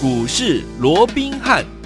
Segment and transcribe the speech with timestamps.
[0.00, 1.77] 股市罗宾汉。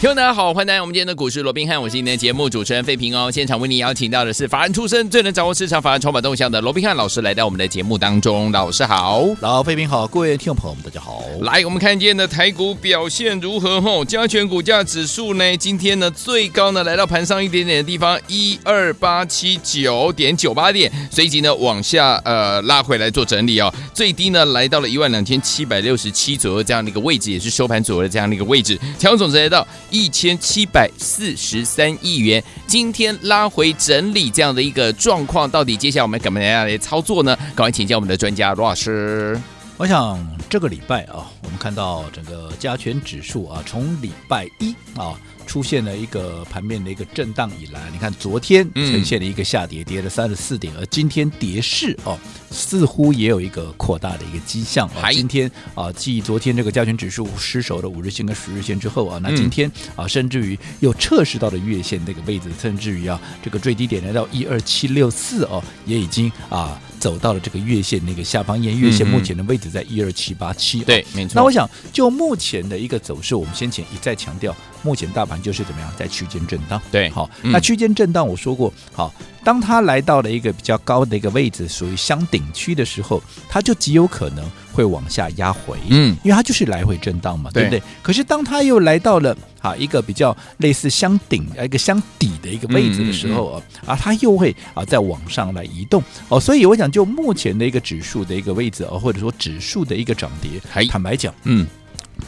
[0.00, 3.30] 听众大家好，欢迎来到我们今天的股市罗宾汉，我是今天的节目主持人费平哦。
[3.30, 11.22] 现场为你邀请到的是法案出身、最能掌握市场法案筹码动向的罗宾汉老师来到我们的节目当中，老师好，老费平好，各位听众朋友们大家好。
[11.42, 13.78] 来，我们看今天的台股表现如何？
[13.78, 29.68] 吼，加权股价指数呢，今天呢最高呢来到盘上一点点的地方，一二八七九点九八点，随即呢往下呃拉回来做整理哦，最低呢来到了一万两千七百六十七左右这样的一个位置，也是收盘左右的这样的一个位置，成交总值来到。
[29.90, 37.36] 一千七百四十三亿元，今天拉回整理这样的一个状况，到底接下来我们怎么样来操作呢？
[37.54, 39.40] 赶快请教我们的专家罗老师。
[39.76, 40.18] 我想
[40.48, 45.18] 这个礼拜啊，我们看到整个加权指数啊，从礼拜一啊。
[45.50, 52.16] 出现了一个盘面的一个震荡以来，你看昨天呈现了一个下跌，跌了三十四点，而今天跌势哦，
[52.52, 55.10] 似乎也有一个扩大的一个迹象啊。
[55.10, 70.84] 今天啊，继昨天这个加权指数失守了五日线跟十日线之后啊，那今天啊，甚至于又测试到了月线那个位置，甚至于啊，这个最低点来到一二七六四哦，也已经啊走到了这个月线那个下方，因为月线目前的位置在一二七八七。
[70.84, 71.32] 对，没错。
[71.34, 74.54] 那我想就目前的一个走势，我们先前一再强调。
[74.82, 76.80] 目前大盘就是怎么样，在区间震荡。
[76.90, 79.12] 对，好，那区间震荡，我说过，好，
[79.44, 85.76] 当它来到了一个比较高的一个位置，属于箱顶区的时候，它就极有可能会往下压回。
[85.90, 87.82] 嗯，因为它就是来回震荡嘛，对不对？
[88.02, 96.02] 可是当它又来到了啊一个比较类似箱顶一个箱底的一个位置的时候啊，啊，它又会啊再往上来移动。
[96.28, 101.66] 哦，所以我想就目前的一个指数的一个位置啊，或者说指数的一个涨跌，坦白讲，嗯。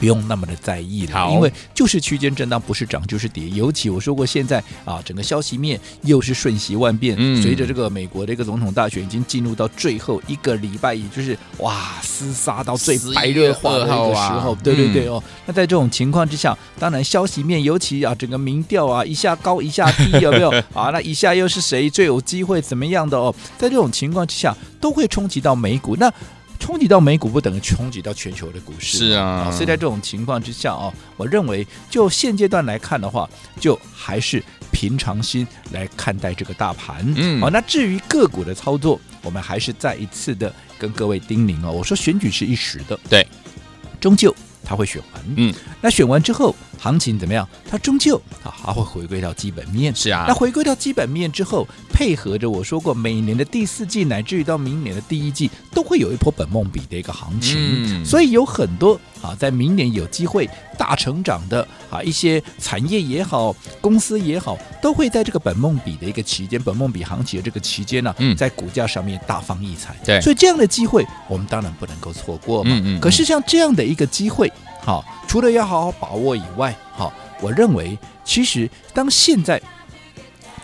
[0.03, 3.49] 不用那么的在意了，因为就是区间震荡，不是涨就是跌。
[3.51, 7.15] 尤其我说过，现在啊，整个消息面又是瞬息万变。
[7.17, 14.57] 嗯，随着这个美国的一个总统大选已经进入到最后一个礼拜，也就是哇，厮杀到最白热化的一个时候。
[14.57, 20.91] 对对对哦，那在这种情况之下，当然消息面尤其啊，整个民调啊，一下高一下低，有没有 啊？
[20.93, 23.33] 那一下又是谁最有机会怎么样的哦？
[23.57, 25.95] 在这种情况之下，都会冲击到美股。
[25.95, 26.13] 那
[26.63, 29.51] 冲击到美股不等于冲击到全球的股市，是啊。
[29.51, 33.29] 所以在这种情况之下啊，我认为就现阶段来看的话，
[33.59, 34.41] 就还是
[34.71, 37.05] 平常心来看待这个大盘。
[37.17, 41.73] 嗯，好，那至于个股的操作，我们还是再一次的跟各位叮咛哦。
[41.73, 43.27] 我说选举是一时的，对，
[44.01, 45.25] 终究它会选完。
[45.35, 46.55] 嗯，那选完之后。
[46.83, 47.49] 行情怎么样？
[47.71, 49.95] 它终究啊还会回归到基本面。
[49.95, 58.03] 是啊，那回归到基本面之后，配合着我说过，每年的第四季乃至于到明年的第一季，都会有一波本梦比的一个行情。
[58.03, 69.95] 嗯，所以有很多啊，在明年有机会大成长的啊一些产业也好，公司也好，都会在这个本梦比的一个期间，本梦比行情的这个期间呢，在股价上面大放异彩。
[70.05, 72.73] 对，所以这样的机会，我们当然不能够错过嘛。
[72.75, 73.01] 嗯嗯。
[73.01, 74.53] 可是像这样的一个机会。
[74.85, 79.61] 好，除了要好好把握以外，好，我认为其实当现在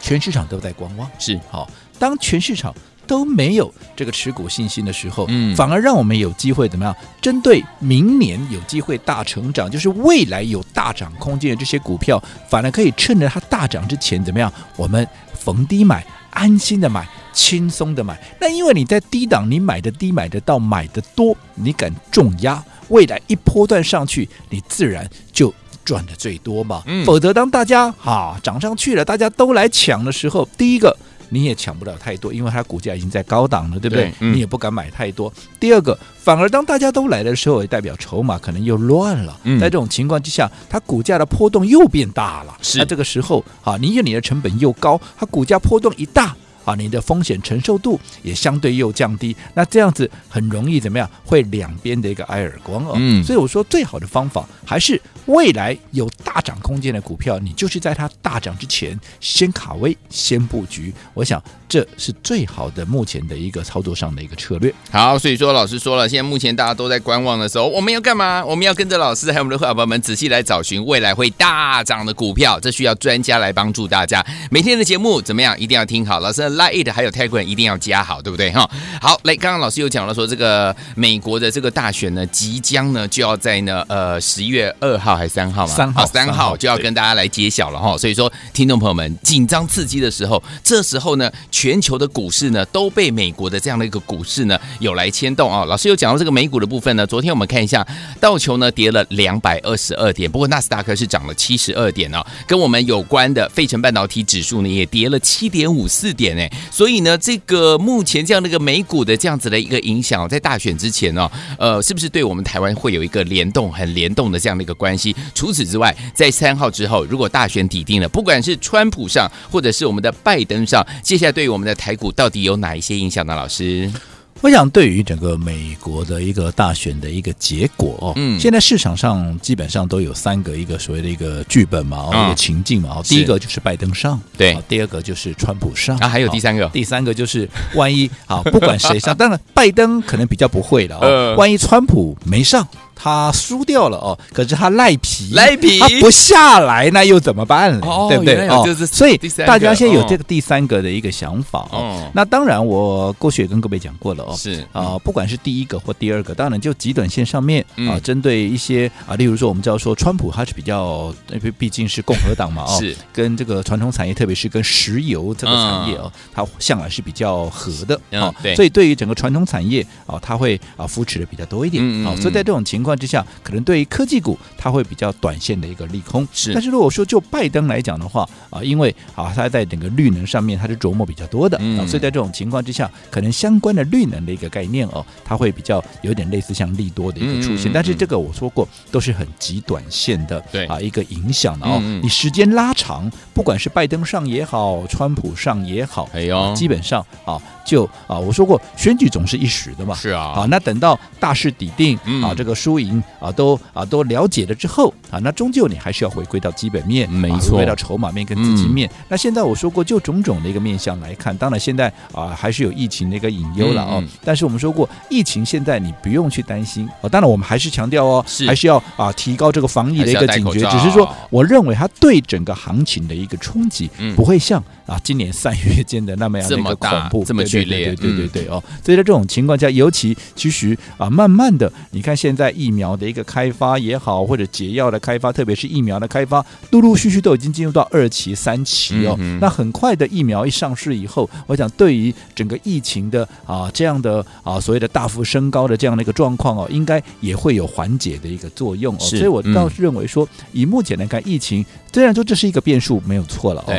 [0.00, 2.74] 全市场都在观望，是好，当全市场
[3.06, 6.94] 都没有这个持股信心的时候，嗯，反而让我们有机会怎么样？
[7.20, 14.52] 针对明年有机会大成长，就是未来有大涨空间的这些股票，反而可以趁着它大涨之前怎么样？
[14.76, 18.20] 我们逢低买，安心的买，轻松的买。
[18.40, 22.62] 那因为你在低档，你买的低，买得到，买的多，你敢重压。
[22.88, 25.52] 未来一波段上去，你自然就
[25.84, 26.82] 赚的最多嘛。
[26.86, 30.96] 嗯、否则，当大家哈涨上去了，大家都来抢的时候，第一个
[31.30, 34.04] 你也抢不了太多，因为它股价已经在高档了，对不对？
[34.04, 35.32] 对嗯、你也不敢买太多。
[35.60, 39.38] 第二个，反而当大家都来的时候，也代表筹码可能又乱了。
[39.44, 42.56] 嗯、在这种情况之下，它股价的波动又变大了。
[42.62, 46.34] 是那这个时候，哈，你有你的成本又高，它股价波动一大。
[46.68, 51.10] 啊，你的风险承受度也相对又降低，那这样子很容易怎么样？
[51.24, 52.92] 会两边的一个挨耳光哦。
[52.96, 60.92] 嗯，所以我说最好的方法还是未来有大涨空间的股票，你就是在它大涨之前先卡位、先布局。
[61.14, 64.74] 我想这是最好的目前的一个操作上的一个策略。
[64.90, 68.44] 好，所以说老师说了，现在目前大家都在观望的时候，我们要干嘛？
[68.44, 74.22] 我们要跟着老师还有我们的伙伴们仔细来找寻未来会大涨的股票，这需要专家来帮助大家。
[74.50, 75.58] 每天的节目怎么样？
[75.58, 76.57] 一定要听好，老师。
[76.58, 78.68] Lite 还有 Telegram 一定要加好，对不对哈？
[79.00, 85.72] 好，来，刚刚老师又讲了说，这个美国的这个大选呢，即将呢就要在呢呃十一月二号还是三号嘛？
[85.72, 87.96] 三号，三号就要跟大家来揭晓了哈。
[87.96, 95.64] 所以说，听众朋友们紧张刺激的时候，这时候呢，全球的股市呢都被美国的这样的一个股市呢有来牵动啊。
[95.64, 97.86] 老师又讲到这个美股的部分呢，昨天我们看一下
[98.20, 102.26] 道琼呢跌了两百二十二点，不过纳斯达克是涨了七十二点哦。
[102.48, 106.47] 跟我们有关的费城半导体指数呢也跌了七点五四点呢。
[106.70, 115.14] 所以呢，这个目前这样的一个美股的这样子的一个影响，在大选之前呢，呃，是不是对我们台湾会有一个联动、很联动的这样的一个关系？
[115.34, 123.34] 除此之外，在三号之后，如果大选底定了，不管是川普上，或者是我们的拜登上，接下来对于我们的台股到底有哪一些影响呢？
[123.34, 123.90] 老师？
[124.40, 142.66] 我想，对于整个美国的一个大选的一个结果哦，嗯，现在市场上基本上都有三个一个所谓的一个剧本嘛，哦，一个情境嘛，哦，第一个就是拜登上，对，第二个就是川普上，啊，还有第三个，第三个就是万一啊，不管谁上， 当然拜登可能比较不会了哦，万一川普没上。
[143.00, 147.86] 他输掉了哦，可是他赖皮，赖皮，他不下来，那又怎么办呢？
[147.86, 148.48] 哦、对不对？
[148.48, 149.16] 哦，所以
[149.46, 151.78] 大家现在有这个第三个的一个想法哦。
[151.78, 154.34] 哦那当然，我过去也跟各位讲过了哦。
[154.36, 161.14] 是啊、呃，不管是第一个或第二个，当然就极短线上面啊、呃，针对一些啊，例如说我们知道说川普他是比较，
[161.56, 168.34] 毕竟是共和党嘛哦，是跟这个传统产业，特别是跟石油这个产业哦，它向来是比较合的哦。
[168.42, 171.82] 对，所以对于整个传统产业啊，它会啊扶持的比较多一点。
[171.84, 172.16] 嗯嗯。
[172.20, 173.58] 所以在这种情况之下，可能。
[173.68, 176.26] 对于科技股，它会比较短线的一个利空。
[176.32, 187.70] 是，但是如果说就拜登来讲的话啊，因为啊他在整个绿能上面他是琢磨比较多的，嗯、啊，所以在这种情况之下，可能相关的绿能的一个概念哦，它会比较有点类似像利多的一个出现。
[187.70, 191.78] 嗯、但是这个我说过都是很极短线的，对啊一个影响的哦。
[191.82, 197.38] 嗯、你时间拉长，不管是拜登上也好，川普上也好，哎呦，基本上啊
[197.68, 203.58] 就啊我说过选举总是一时的嘛，是啊，啊那等到大势底定、嗯、啊，这个输赢啊都。
[203.74, 208.88] 啊，都了解了之后啊，那终究你还是要回归到基本面，没错，回归到筹码面跟资金面。
[208.88, 214.02] 嗯、那现在我说过，就种种的一个面向来看，当然现在啊还是有疫情的一个隐忧了哦。
[214.24, 217.08] 但是我们说过，疫情现在你不用去担心哦。
[217.08, 220.60] 当然我们还是强调哦，是还是要啊提高这个防疫的一个警觉。
[220.70, 227.94] 只是说，我认为它对整个行情的一个冲击不会像啊今年三月间的那么样的一个恐怖，这么剧烈。
[227.94, 228.62] 对对对对哦。
[228.84, 239.16] 所以在这种情况下，尤其其实啊，慢慢的，你看现在疫苗的一个开发也好，或者解药的开发，特别是疫苗的开发，陆陆续续都已经进入到二期、三期哦。
[239.18, 248.98] 嗯、那很快的疫苗一上市以后，我想对于整个疫情的啊这样的啊所谓的大幅升高的这样的一个状况哦，应该也会有缓解的一个作用哦。
[248.98, 253.72] 所以我倒是认为说，嗯、以目前来看，疫情虽然说这是一个变数，没有错了哦。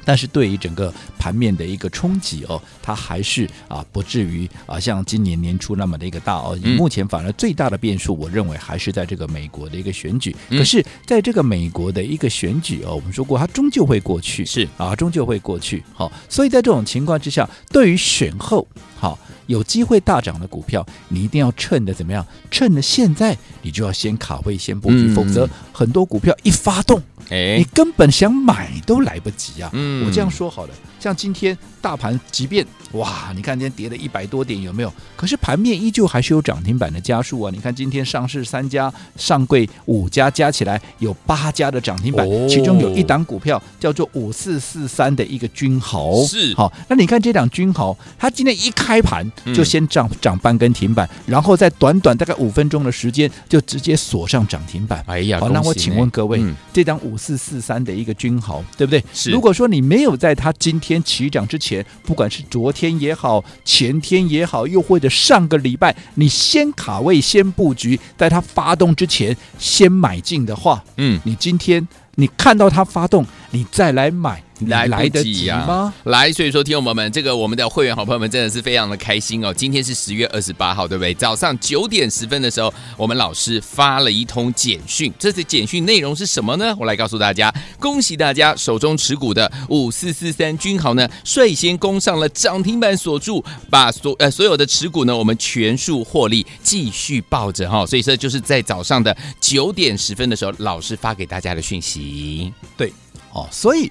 [0.00, 6.58] 对但是对于整个盘面的一个冲击哦，它还是啊不至于啊像今年年初那么的一个大哦。
[6.76, 10.34] 目前反而最大的变数，我认为还是在这个美国的一个选举。
[10.50, 15.82] 可是在这个美国的一个选举哦，我们说过它终究会过去，是啊，终究会过去。
[15.92, 18.66] 好，所以在这种情况之下，对于选后
[19.00, 22.24] 好有机会大涨的股票，你一定要趁着怎么样？
[22.50, 27.02] 趁着现在，你就要先卡位，先布局，否则很多股票一发动。
[27.30, 29.70] 哎，你根本想买都来不及啊！
[29.72, 34.92] 嗯，我这样说好了，像今天大盘，即便哇，你看今天跌了一百多点，有没有？
[35.16, 37.50] 可是盘面依旧还是有涨停板的加数啊！
[37.54, 46.72] 你看今天上市三家，上柜五家，加起来有八家的涨停板，哦、其中有一档股票叫做五四四三的一个君豪，是好。
[46.88, 55.04] 那你看这档君豪，它今天一开盘就先涨涨半根停板，嗯、然后在短短大概五分钟的时间就直接锁上涨停板。
[55.06, 59.04] 哎呀，好，那我请问各位，嗯、这档五四四三的一个君豪，对不对？
[59.12, 59.30] 是。
[59.30, 74.42] 如果说你没有在它今天起涨之前，不管是昨天也好，前天也好，又或者上个礼拜，你先卡位、先布局，在它发动之前先买进的话，嗯，你今天你看到它发动，你再来买。
[74.66, 75.92] 来来得及吗？
[76.04, 79.52] 来，所以说，听众朋友们，这个我们的会员好朋友们真的是非常的开心哦。
[79.52, 81.14] 今天是十月二十八号，对不对？
[81.14, 86.74] 早上九点十分的时候，我们老师发了一通简讯，这次简讯内容是什么呢？
[86.78, 97.86] 我来告诉大家，恭喜大家手中持股的五四四三君豪呢，率先攻上了涨停板锁住，把所呃所有的持股呢，我们全数获利，继续抱着哈。
[97.86, 102.52] 所以这就是在早上的九点十分的时候，老师发给大家的讯息。
[102.76, 102.92] 对，
[103.32, 103.90] 哦，所以。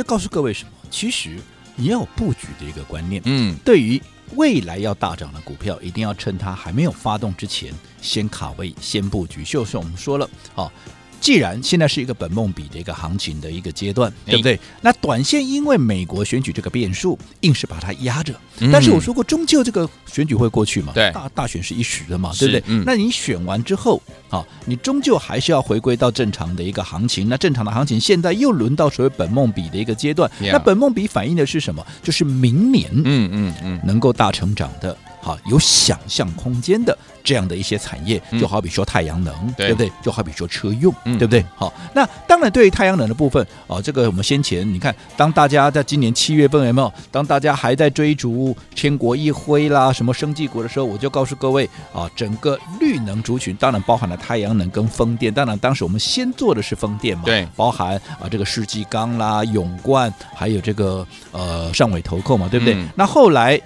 [0.00, 0.70] 这告诉各位什么？
[0.90, 1.36] 其实
[1.76, 3.20] 你要有布局的一个观念。
[3.26, 4.00] 嗯，对于
[4.34, 9.44] 未来要大涨的股票，一定要趁它还没有发动之前，先卡位，先布局。
[9.44, 10.72] 就是我们说了，好。
[11.20, 14.58] 既然现在是一个本梦比的一个行情的一个阶段，对不对？
[14.80, 18.34] 那短线因为美国选举这个变数，硬是把它压着。
[18.72, 20.92] 但是我说过，终究这个选举会过去嘛？
[20.94, 22.62] 对，大大选是一时的嘛，对不对？
[22.84, 27.28] 那你选完之后，啊，你终究还是要回归到正常的一个行情。
[27.28, 30.30] 那正常的行情现在又轮到所谓本梦比的一个阶段。
[30.40, 31.86] 那本梦比反映的是什么？
[32.02, 34.96] 就是明年，嗯嗯嗯，能够大成长的。
[35.20, 39.90] 好有想象空间的这样的一些产业，就好比说太阳能，嗯、对不对？
[40.02, 41.44] 就好比说车用，嗯、对不对？
[41.54, 46.92] 好，那当然对于太阳能的部分啊，这个我们先前你看，当大家在今年七月份有没有？
[47.10, 55.32] 当大家还在追逐千国一辉啦，什么生技股的时候，我就告诉各位啊，整个绿能族群当然包含了太阳能跟风电。
[55.32, 62.74] 当然当时我们先做的是风电嘛，对，包含啊这个世纪钢啦、永冠，还有这个呃上尾投控嘛，对不对？
[62.74, 63.60] 嗯、那后来。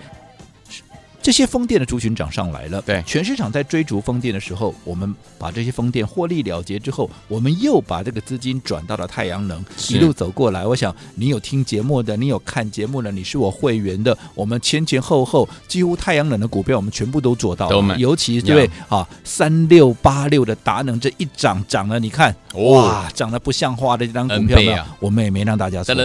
[1.25, 10.67] 这些风电的族群涨上来了，对，全市场在追逐风电的时候，我们把这些风电获利了结之后，我们又把这个资金转到了太阳能，一路走过来。
[10.67, 22.37] 我想你有听节目的，你有看节目的，你是我会员的，我们前前后后几乎太阳能的股票，我们全部都做到了，尤其这位啊三六八六的达能，这一涨涨了，你看。
[22.55, 26.05] 哇，涨得不像话的这张股票呢，啊、我们也没让大家错过，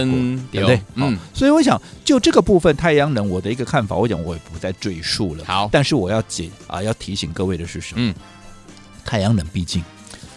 [0.50, 0.80] 对不对？
[0.96, 5.09] 嗯，所以我想就这个部分太阳能，我的一个看法，我想我也不再赘述。
[5.10, 8.00] 数了，好，但是我要解啊，要提醒各位的是什么？
[8.00, 8.14] 嗯，
[9.04, 9.82] 太阳能毕竟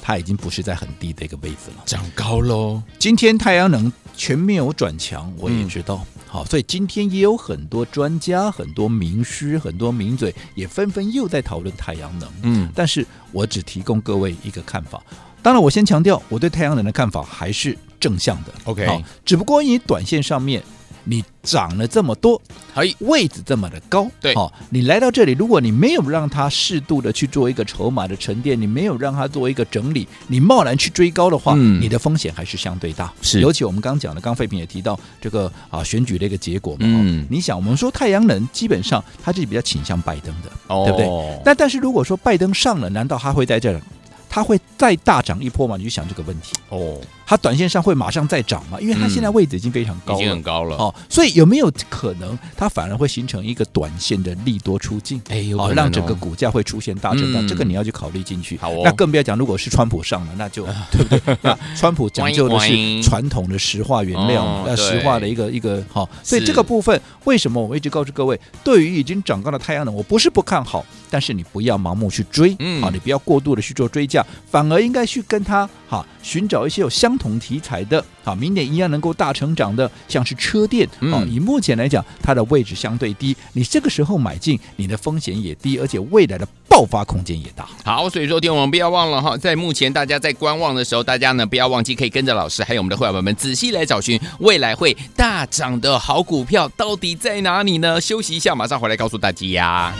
[0.01, 2.81] 它已经不是在很低的一个位置了，涨高喽。
[2.97, 6.05] 今天太阳能全面有转强，我也知道。
[6.15, 12.29] 嗯、好，所以今天也有很多专家、很多名师、很多名嘴也纷纷又在讨论太阳能。
[12.41, 15.01] 嗯，但是我只提供各位一个看法。
[15.41, 18.53] 当然，我先强调我对太阳能的看法还是正向的。
[18.63, 20.63] OK，好，只不过你短线上面。
[21.03, 22.41] 你涨了这么多，
[22.73, 33.11] 哎，位置这么的高，对，好，你来到这里，如果你没有让它适度的去做一个筹码的沉淀，你没有让它做一个整理，你贸然去追高的话，嗯，你的风险还是相对大。
[33.21, 41.41] 是，尤其我们刚讲的，刚废品也提到这个啊选举的一个结果嘛，嗯，你想，我们说太阳能基本上它是比较倾向拜登的，哦，对不对？
[41.45, 43.81] 那但是如果说拜登上了，难道他会在这儿？
[44.29, 45.77] 它会再大涨一波吗？
[45.77, 46.97] 你就想这个问题哦。
[47.25, 48.77] 它短线上会马上再涨吗？
[48.79, 50.93] 因为它现在位置已经非常高了，已经很高了哦。
[51.09, 55.21] 所以有没有可能它反而会形成一个短线的利多出尽？
[55.29, 58.57] 哎，有可能哦，让整个股价会出现大震荡，这个你要去考虑进去。
[58.57, 58.81] 好哦。
[58.83, 61.37] 那更不要讲，如果是川普上了，那就对不对？
[61.41, 66.09] 那川普讲究的是传统的石化原料，那石化的一个一个好。
[66.21, 74.25] 所以这个部分为什么我一直告诉各位，对于已经涨高的太阳能，我不是不看好，但是你不要盲目去追，嗯，好，你不要过度的去做追价。
[74.49, 81.23] 反而应该去跟它哈寻找一些有相同题材的，啊，明年一样能够大成长的，像是车电啊。
[81.29, 87.67] 以目前来讲，它的位置相对低，你这个时候买进，你的风险也低，而且未来的爆发空间也大。
[87.83, 97.99] 好，所以说，听我们不要忘了哈，在目前大家在观望的时候，大家呢不要忘记可以跟着老师还有我们的会员们仔细来找寻未来会大涨的好股票到底在哪里呢？
[98.01, 99.93] 休息一下，马上回来告诉大家。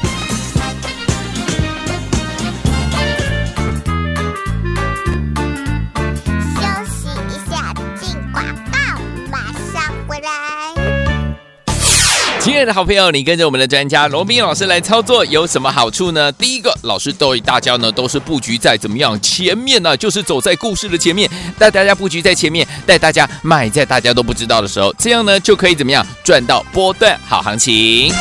[12.44, 16.30] 亲爱的好朋友，你跟着我们的专家罗宾老师来操作有什么好处呢？
[16.34, 19.96] 第一个，老师对大家呢都是布局在怎么样前面呢？
[19.96, 28.12] 就是走在故事的前面，带大家布局在前面，带大家买在大家都不知道的时候，这样呢就可以怎么样赚到波段好行情。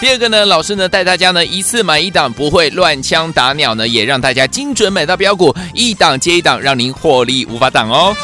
[0.00, 8.16] 第二个呢，老师呢带大家呢一次买一档，不会乱枪打鸟呢，也让大家精准买到标股，一档接一档，让您获利无法挡哦。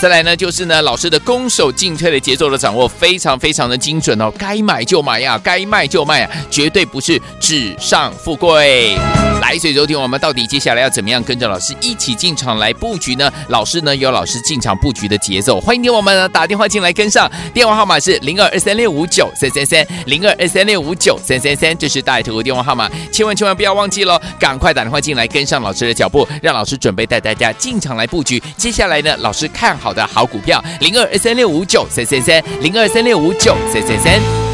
[0.00, 8.96] 再来呢，就是呢，老师的攻守进退的节奏的掌握非常非常的精准哦，该买就买呀，该卖就卖啊，绝对不是纸上富贵。
[9.42, 13.30] 来，所以收听我们到底接下来要怎么样跟着老师一起进场来布局呢？
[13.48, 28.42] 老师呢有老师进场布局的节奏，欢迎听我们呢打电话进来跟上，电话号码是零二二三六五九三三三零二二三六五九三三三，这是大爱投顾电话号码，千万千万不要忘记喽，赶快打电话进来跟上老师的脚步，让老师准备带大家进场来布局。
[28.56, 29.89] 接下来呢，老师看好。
[29.90, 34.49] 好的好股票，零二二三六五九三三三，零二三六五九三三三。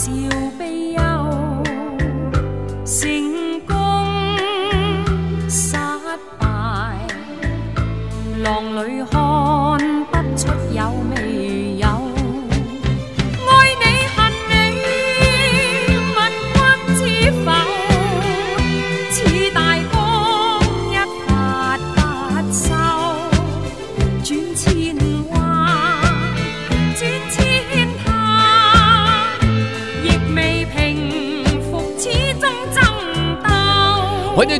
[0.00, 0.10] 笑
[0.58, 1.02] 悲忧。
[2.86, 3.76] 成功
[5.46, 5.76] 失
[6.38, 6.46] 败，
[8.42, 8.99] 浪里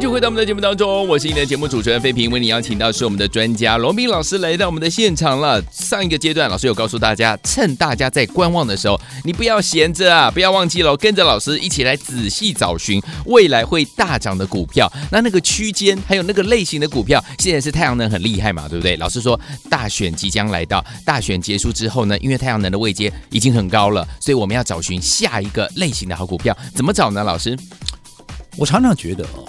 [0.08, 5.62] 回到我们的节目当中，我是你的节目主持人费平，为你邀请到是我们的专家罗宾老师来到我们的现场了。
[5.70, 14.90] 上一个阶段，老师有告诉大家，趁大家在观望的时候，你不要闲着啊，不要忘记了，跟着老师一起来仔细找寻未来会大涨的股票。
[15.10, 18.96] 那那个区间还有那个类型的股票，现在是太阳能很厉害嘛，对不对？
[18.96, 19.38] 老师说
[19.68, 27.22] 大选即将来到，大选结束之后呢，因为太阳能的位阶已经很高了，所以我们要找寻下一个类型的好股票，怎么找呢？
[27.22, 27.56] 老师，
[28.56, 29.46] 我常常觉得哦。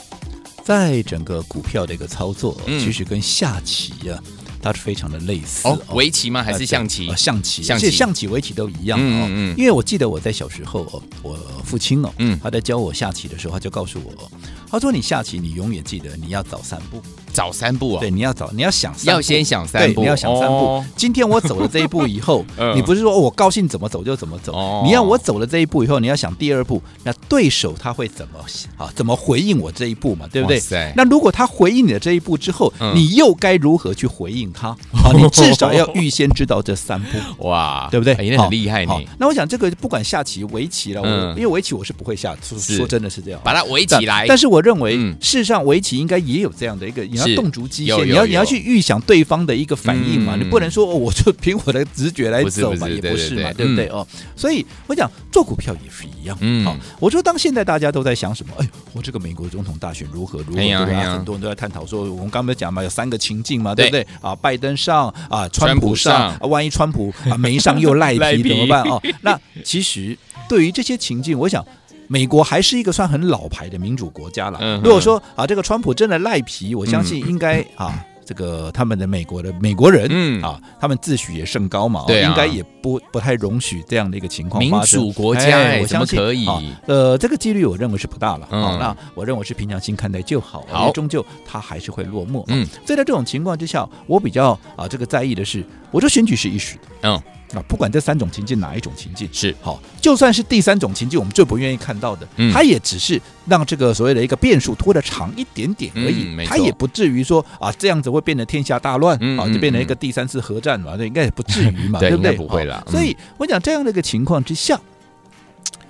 [0.72, 4.18] 在整个股票的一个操作，嗯、其实跟下棋啊，
[4.62, 5.78] 它是非常的类似哦。
[5.94, 6.42] 围棋吗？
[6.42, 7.10] 还是象棋？
[7.10, 9.04] 呃、象棋，象棋，象棋、围棋都一样哦。
[9.04, 9.56] 嗯嗯。
[9.58, 14.32] 因为我记得我在小时候哦，我父亲哦，嗯，他在教我下棋的时候，他就告诉我，
[14.72, 17.02] 他说你下棋，你永远记得你要早三步。
[17.34, 18.02] 早三步啊、哦！
[18.02, 20.54] 对，你要早，你要想三步，要先想三步，你要想三步。
[20.54, 28.40] 哦、今天我走了这一步以后， 嗯、你不是说我高兴怎么走就怎么走，哦、你要我走了这一步以后，你要想第二步，那对手他会怎么
[28.78, 28.92] 啊？
[28.94, 30.28] 怎么回应我这一步嘛？
[30.30, 30.60] 对不对？
[30.60, 34.68] 塞那如果他回应你的这一步之后，嗯、你又该如何去回应他？
[34.70, 38.14] 啊，你至少要预先知道这三步， 哇，对不对？
[38.26, 39.08] 也很厉害你。
[39.18, 44.26] 那我想这个不管下棋、围棋了，嗯、因为围棋我是不会下，说说真的是这样，把它围起来。
[44.28, 48.06] 但是我认为，嗯、事实上围棋应该也有这样的一个，你要动足机械。
[48.06, 54.06] 你要你要去预想对方的一个反应嘛，嗯、你不能说、哦、我就凭我的直觉来走嘛，也不是嘛，对不对哦？
[54.36, 56.38] 所以我讲做股票也是一样。
[56.42, 58.54] 嗯，好，我说当现在大家都在想什么？
[58.60, 60.56] 哎，我这个美国总统大选如何如何？
[60.56, 61.14] 对吧？
[61.14, 64.06] 很多人都在探讨说，我们刚才讲嘛，有三个情境嘛，对不对？
[64.22, 69.02] 啊，拜登上啊，川普上，川普上啊、万一川普啊没上又赖皮怎么办啊、哦？
[69.22, 71.66] 那其实对于这些情境，我想。
[72.12, 74.60] 美国还是一个算很老牌的民主国家了。
[74.62, 85.00] 嗯、如果说啊，这个川普真的赖皮，我相信应该、嗯、啊，这个他们的美国的美国人，嗯啊，他们自诩也甚高嘛，对、啊，应该也不不太容许这样的一个情况发生。
[85.00, 86.62] 民主国家，哎、我相信可以、啊。
[86.86, 88.46] 呃，这个几率我认为是不大了。
[88.52, 90.66] 嗯、啊，那我认为是平常心看待就好。
[90.70, 92.44] 好，终究它还是会落幕。
[92.50, 96.82] 嗯，所以在这种情况之下，我比较啊这个在意的是，我说选举是一时的。
[97.04, 97.22] 嗯。
[97.54, 112.32] 啊，不管这三种情境哪一种情境是好，就算是第三种情境，我们最不愿意看到的，嗯，它也只是让这个所谓的一个变数拖得长一点点而已，嗯、它也不至于说啊这样子会变得天下大乱，嗯、啊，就变成一个第三次核战嘛，这、嗯、应该也不至于嘛， 对不对？
[112.36, 112.86] 不会了。
[112.90, 114.80] 所以我讲这样的一个情况之下，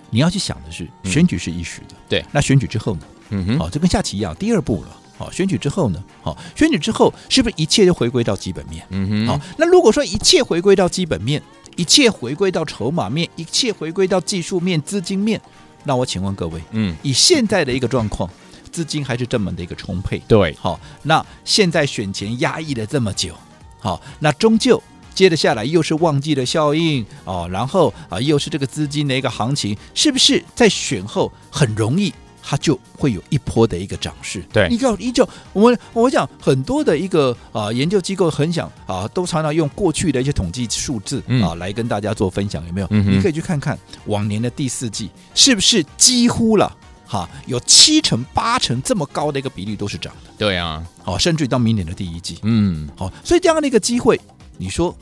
[0.10, 3.02] 你要去想的是，选举是一时的，嗯、对，那选举之后呢？
[3.30, 4.98] 嗯哼，好，这跟下棋一样，第二步了。
[5.22, 6.04] 好，选举之后呢？
[6.24, 8.84] 好，选举之后是不是一切就回归到基本面？
[8.90, 11.40] 嗯哼，好，那如果说一切回归到基本面，
[11.76, 15.40] 一切回归到筹码面，一切回归到技术面、资金面，
[15.84, 18.28] 那我请问各位，嗯，以现在的一个状况，
[18.72, 20.20] 资金还是这么的一个充沛？
[20.28, 23.36] 对，好，那现在选前压抑了这么久，
[23.80, 24.82] 好，那终究
[25.14, 32.12] 接着下来又是旺季的效应哦，然后啊又是这个资金的一个行情，是不是在选后很容易？
[32.42, 42.88] 它就会有一波的一个涨势，对，依照依旧我们我讲很多的一个啊研究机构很想啊，都常常用过去的一些统计数字、嗯、啊来跟大家做分享，有没有？
[42.90, 46.76] 嗯、你可以去看看往年的第四季是不是几乎了
[47.06, 54.20] 哈、啊，有七成八成这么高的一个比例都是涨的，对啊，好、啊，甚至于到明年的第一季，嗯，好、啊，所以这样的一个机会，
[54.58, 54.96] 你说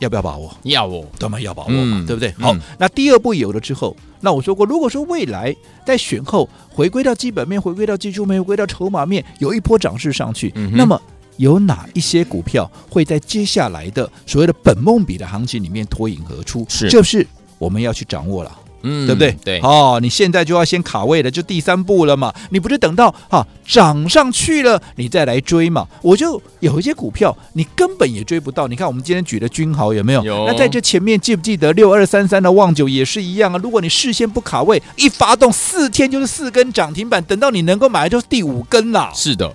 [0.00, 0.52] 要不要把握？
[0.64, 2.30] 要哦，当然要把握嘛，嗯、对不对？
[2.32, 3.96] 好，嗯、那第二步有了之后。
[4.22, 5.54] 那我说过，如果说未来
[5.86, 11.00] 在选后回归到基本面，回归到技术面，回归到筹码面，有一波涨势上去，嗯、那么
[11.38, 16.66] 有哪一些股票会在接下来的所谓的本梦比的行情里面脱颖而出？
[16.68, 17.26] 是，就是
[17.58, 18.59] 我们要去掌握了。
[18.82, 19.36] 嗯，对不对？
[19.44, 22.32] 对，哦，你现在就要先卡位了，就第三步了嘛。
[22.50, 25.86] 你不是等到哈涨上去了，你再来追嘛？
[26.02, 28.66] 我就有一些股票，你根本也追不到。
[28.68, 30.24] 你看我们今天举的君豪有没有？
[30.24, 30.46] 有。
[30.46, 33.60] 那在这前面记不记得六二三三的旺九也是一样啊？
[33.62, 39.10] 如果你事先不卡位，一发动四天就是四根涨停板，等到你能够买就是第五根了。
[39.14, 39.52] 是的，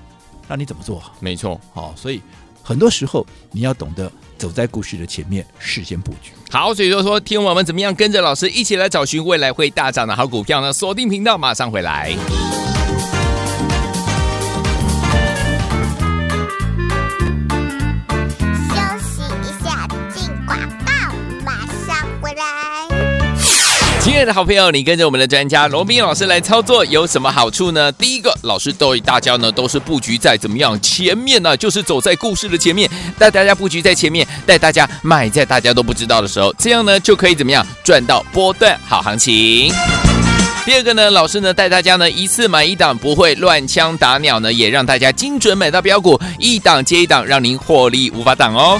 [0.47, 1.01] 那你怎么做？
[1.19, 2.21] 没错，好、哦，所以
[2.61, 4.11] 很多时候你要懂得。
[4.37, 6.31] 走在故事的前面，事先布局。
[6.51, 10.71] 好，所以说说，听我们怎么样跟着老师一起来找寻未来会大涨的好股票呢？
[10.71, 12.13] 锁定频道，马上回来。
[24.05, 27.91] 亲爱的好朋友，你跟着我们的专家罗宾老师来操作有什么好处呢？
[27.93, 31.57] 第一个，老师对大家呢都是布局在怎么样前面呢？
[31.57, 32.87] 就是走在故事的前面，
[33.17, 39.73] 带大家布局在前面，带大家买在大家都不知道的时候，这样呢就可以怎么样赚到波段好行情。
[40.65, 48.79] 第二个呢，老师呢带大家呢一次买一档，不会乱枪打鸟呢，也让大家精准买到标股，一档接一档，让您获利无法挡哦。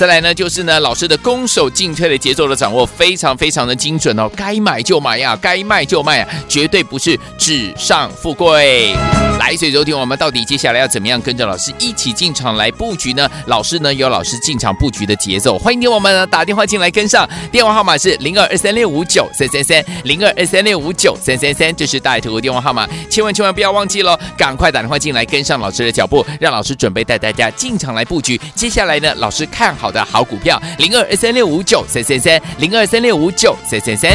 [0.00, 8.96] 再来呢，就是呢，老师的攻守进退的节奏的掌握非常非常的精准哦，该买就买呀，该卖就卖啊，绝对不是纸上富贵。
[9.38, 13.28] 来，所以昨天我们到底接下来要怎么样跟着老师一起进场来布局呢？
[13.44, 28.40] 老师呢有老师进场布局的节奏，欢迎听我们呢打电话进来跟上，电话号码是零二二三六五九三三三零二二三六五九三三三，这是大爱投顾电话号码，千万千万不要忘记喽，赶快打电话进来跟上老师的脚步，让老师准备带大家进场来布局。
[28.54, 34.10] 接下来呢，老师看好的好股票，零二三六五九三三三零二三六五九三三三。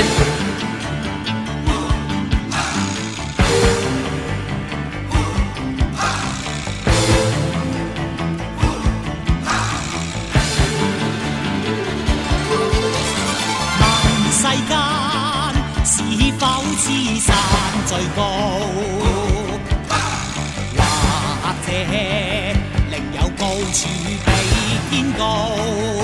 [23.76, 24.35] 处
[24.90, 25.95] 天高。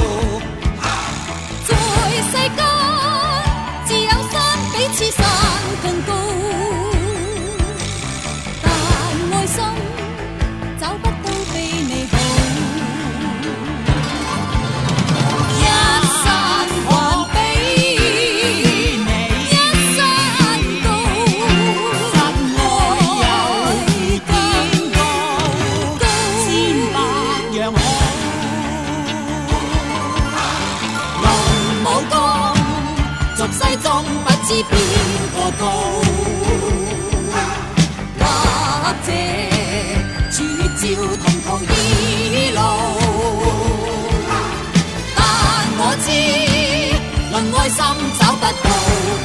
[47.58, 47.84] 爱心
[48.20, 48.52] 找不到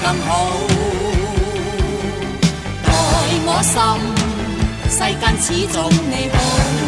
[0.02, 0.29] 更好。
[2.83, 2.92] 待
[3.44, 3.74] 我心
[4.90, 6.86] 世间始终你好。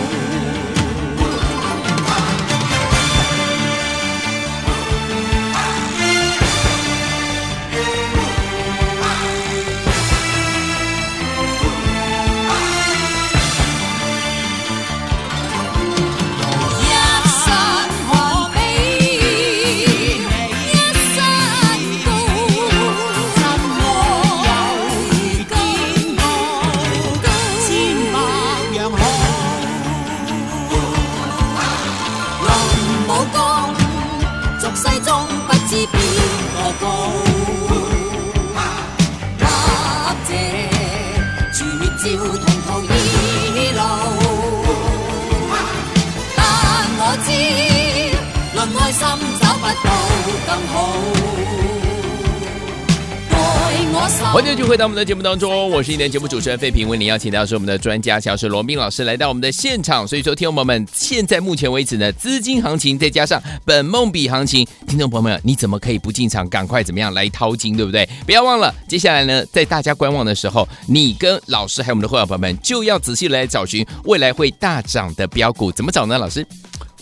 [54.32, 60.04] 欢迎继续回到我们的节目当中，我是一年节目主持人费平，为您邀请到是我们的专家，小时罗斌老师来到我们的现场。
[60.08, 66.48] 所以说，听众朋友们，现在目前为止呢，资金行情再加上本梦比行情，听众朋友们，你怎么可以不进场？
[66.48, 68.08] 赶快怎么样来掏金，对不对？
[68.26, 76.18] 不要忘了，接下来呢，在大家观望的时候，你跟老师还有我们的会员朋友们，就要仔细来找寻未来会大涨的标股，怎么找呢？
[76.18, 76.44] 老师？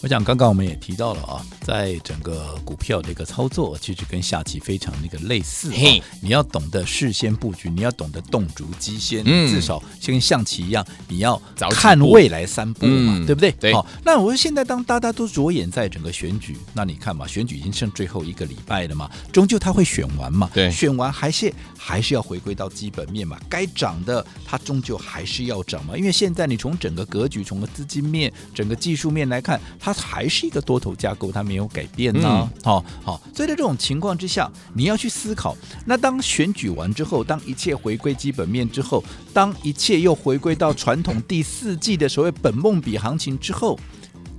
[0.07, 5.69] 我想刚刚我们也提到了啊，在整个股票的一个操作，其实跟下棋非常那个类似。
[5.73, 11.43] 嘿，你要懂得事先布局，你要懂得动足机先，嗯，至少先跟象棋一样，你要
[11.73, 13.51] 看未来三步嘛，对不对？
[13.59, 13.75] 对。
[13.75, 29.96] 好，那我说现在当大家都着眼在整个选举，那你看嘛，选举已经剩最后一个礼拜了嘛，终究它会选完嘛，对，选完还是还是要回归到基本面嘛，该涨的它终究还是要涨嘛，因为现在你从整个格局，从个资金面、整个技术面来看，它。
[30.01, 32.49] 还是一个多头架构，它没有改变呢。
[32.63, 43.79] 好、嗯，好、哦，所以在这种情况之下，你要去思考，那当选举完之后，当一切回归基本面之后，当一切又回归到传统第四季的所谓本梦比行情之后，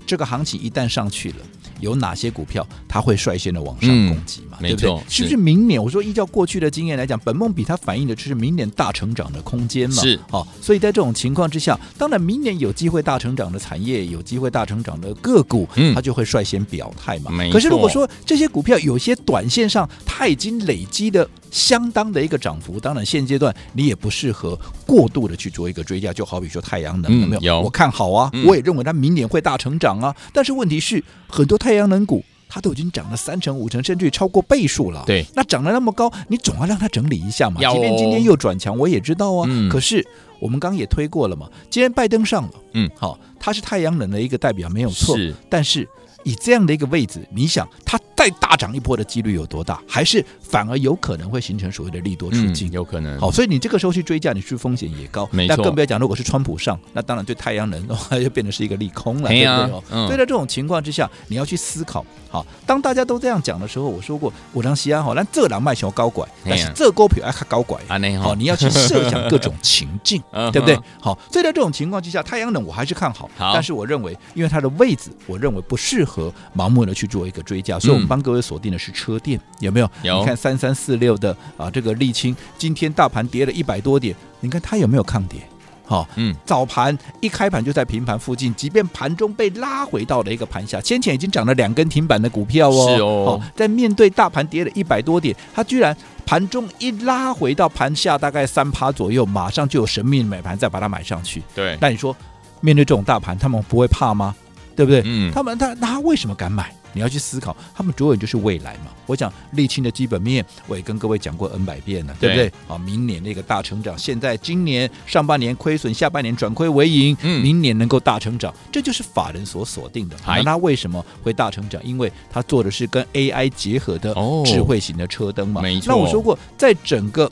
[0.06, 1.38] 这个行情一旦上去了。
[1.80, 4.58] 有哪些股票它会率先的往上攻击嘛？
[4.60, 5.04] 嗯、对不对？
[5.08, 5.82] 是不是明年？
[5.82, 10.02] 我说依照过去的经验来讲，本梦比它反映的就是明年大成长的空间嘛。
[10.02, 17.32] 是，好、哦，所以在这种情况之下，当然明年有机会大成长的产业，有机会大成长的个股，嗯，它就会率先表态嘛。
[17.52, 26.12] 可是如果说这些股票有些短线上它已经累积的相当的一个涨幅，当然现阶段你也不适合过度的去做一个追加。
[26.12, 27.42] 就好比说太阳能，嗯、有没有？
[27.42, 30.16] 有，我看好啊，嗯、我也认为它明年会大成长啊。
[30.34, 31.56] 但是问题是很多。
[31.67, 35.04] 太阳能股它都已经涨了三成、五成，甚至超过倍数了。
[35.06, 37.60] 对，那涨得那么高，你总要让它整理一下嘛。
[37.60, 39.46] 即便今天又转强，我也知道啊。
[39.50, 40.06] 嗯、可是
[40.40, 45.18] 我们刚刚也推过了嘛，今天拜登上了，嗯，好，它是太阳能的一个代表，没有错。
[45.18, 45.88] 是，但是
[46.24, 49.82] 以这样的一个位置，你想它再大涨一波的几率有多大？
[49.88, 53.18] 还是反而有可能会形成所谓的利多出尽，嗯，有可能。
[53.20, 55.28] 好，所以你这个时候去追价，你去风险也高。
[55.32, 55.56] 没错。
[55.56, 59.76] 那更不要讲，如果是川普上，那当然对太阳能的话就变成是一个利空了，啊、对不对？
[59.76, 62.06] 哦、嗯，所以在这种情况之下，你要去思考。
[62.30, 70.78] 好，当大家都这样讲的时候，我说过，我让西安好，那这两卖熊高拐，但是这股票爱看高拐啊，好，你要去设想各种情境， 对不对？
[71.00, 79.90] 好，所以在这种情况之下，太阳能我还是看好，但是我认为，因为它的位置，我认为不适合盲目的去做一个追加，所以我们帮各位锁定的是车店，有没有？
[80.04, 80.20] 有。
[80.20, 85.40] 你看三三四六的啊，这个沥青，今天大盘跌了一百多点，你看它有没有抗跌？
[85.86, 101.42] 好，嗯，早盘一开盘就在平盘附近，即便盘中被拉回到了一个盘下，先前已经涨了两根停板的股票哦，是哦，在面对大盘跌了一百多点，它居然盘中一拉回到盘下大概三趴左右，马上就有神秘买盘再把它买上去。
[101.56, 102.14] 对，那你说
[102.60, 104.36] 面对这种大盘，他们不会怕吗？
[104.76, 105.02] 对不对？
[105.06, 106.72] 嗯，他们他他为什么敢买？
[106.98, 108.88] 你要去思考，他们着眼就是未来嘛。
[109.06, 112.52] 我讲沥青的基本面，我也跟各位讲过 N 百遍了，对不对？
[112.68, 120.16] 啊，明年那个大成长，现在今年上半年亏损，下半年转亏为盈，嗯，明年能够大成长，这就是法人所锁定的。
[120.26, 121.80] 那他为什么会大成长？
[121.86, 125.62] 因为他做的是跟 AI 结合的智慧型的车灯嘛。
[125.62, 125.86] 没错。
[125.90, 127.32] 那我说过，在整个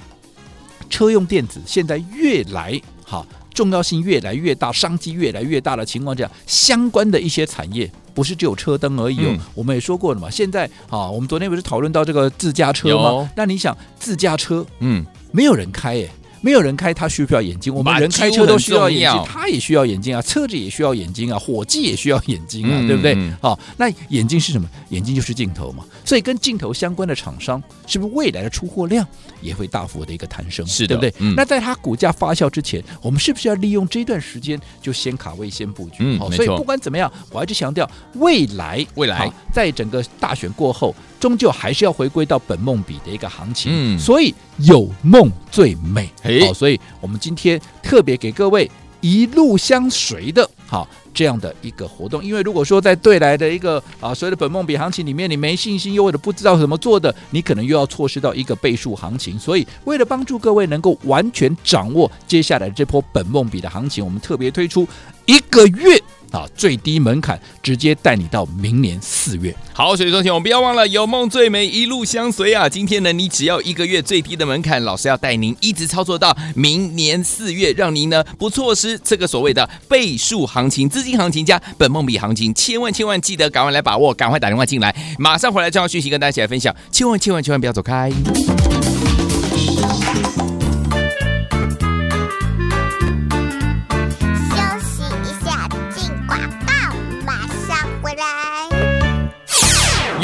[0.91, 3.25] 车用电子现在越来好。
[3.55, 9.29] 重要性越来越大，商机越来越大的情况下，相关的一些产业不是只有车灯而已哦。
[9.29, 13.27] 嗯、我们也说过了嘛，现在啊，我们昨天不是讨论到这个自驾车吗？
[13.35, 16.11] 那你想，自驾车，嗯，没有人开耶。
[16.45, 17.73] 没有人开，他需不需要眼睛？
[17.73, 23.17] 我们人开车都需要眼睛，他也需要眼睛啊，车子也需要眼睛啊，伙计也需要眼睛啊，嗯、对不对？
[23.41, 24.69] 好、哦，那眼睛是什么？
[24.89, 25.84] 眼睛就是镜头嘛。
[26.05, 29.03] 所以跟镜头相关的厂商，是不是未来的出货量
[29.41, 30.63] 也会大幅的一个攀升？
[30.67, 31.12] 是，对不对？
[31.17, 35.95] 嗯、那在它股价发酵之前，我们是不是要利用这段时间就先卡位、先布局？
[36.01, 40.95] 嗯，所以不管怎么样，我还是强调，未来，未来，在整个大选过后。
[41.19, 46.10] 终究还是要回归到本梦比的一个行情，嗯，所以有梦最美，
[46.45, 48.69] 好，所以我们今天特别给各位
[49.01, 52.23] 一路相随的，好这样的一个活动。
[52.23, 59.38] 因为如果说在对来的一个啊所谓的本梦比行情里面，你没信心又或者不知道怎么做的，你可能又要错失到一个倍数行情。
[59.39, 64.88] 所以为了帮助各位能够完全掌握接下来这波本梦比的行情，我们特别推出
[65.25, 66.01] 一个月。
[66.36, 69.56] 啊，最低门槛直接带你到明年四月。
[69.71, 72.67] 好，所以说，请我们不要忘了，有梦最美，一路相随啊！
[72.67, 88.12] 今天呢，你只要一个月最低的门槛，老师要带您一直操作到明年四月，让您呢不错失这个所谓的倍数行情、资金行情加本梦比行情，千万千万记得赶快来把握，赶快打电话进来，马上回来，正好讯息跟大家一起来分享，千万千万千万不要走开。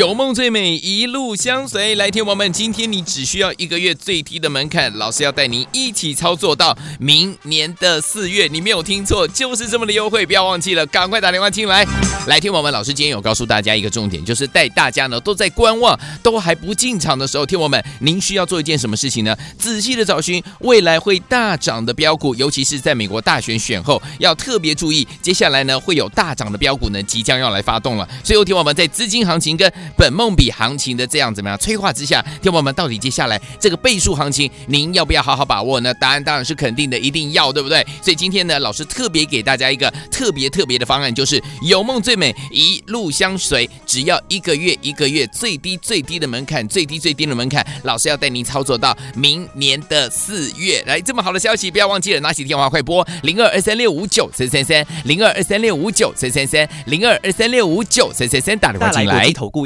[0.02, 1.94] 有梦最美，一路相随。
[1.94, 8.48] 来听我们，今天你只需要一个月最低的门槛，老师要带您一起操作到明年的四月。
[8.52, 11.86] 你没有听错，就是这么的优惠，不要忘记了，赶快打电话进来。
[12.26, 19.38] 来听我们，老师今天有告诉大家一个重点，就是带大家呢都在观望，都还不进场的时候，听我们，您需要做一件什么事情呢？
[19.60, 28.10] 仔细的找寻未来会大涨的标股，尤其是在美国大选选后，要特别注意，接下来呢会有大涨的标股呢即将要来发动了。
[28.24, 35.94] 所以，听我们在资金行情跟本梦比行情的这样怎么样催化之下，听我们到底接下来这个倍数行情，您要不要好好把握呢？
[35.96, 37.86] 答案当然是肯定的，一定要，对不对？
[38.02, 50.84] 所以今天呢，老师特别给大家一个特别特别的方案，就是有梦最美，一路相随，只要一个月一个月最低最低的门槛，最低最低的门槛，老师要带您操作到明年的四月。
[50.86, 59.32] 来，这么好的消息，不要忘记了，拿起电话快拨零二二三六五九三三三零二二三六五九三三三零二二三六五九三三三打电话进来。
[59.32, 59.66] 投顾